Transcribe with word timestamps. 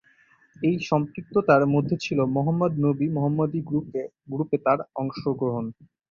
এই 0.55 0.75
সম্পৃক্ততার 0.89 1.63
মধ্যে 1.73 1.95
ছিল 2.05 2.19
মোহাম্মদ 2.35 2.71
নবী 2.85 3.07
মোহাম্মদী 3.15 3.59
গ্রুপে 4.29 4.57
তার 4.65 4.79
অংশগ্রহণ। 4.95 5.65